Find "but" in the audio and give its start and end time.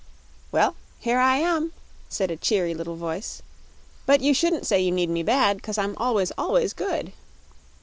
4.07-4.19